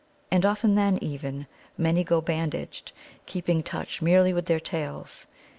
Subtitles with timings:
[0.31, 1.45] And often then, even,
[1.77, 2.91] many go bandaged,
[3.27, 5.27] keeping touch merely with their tails.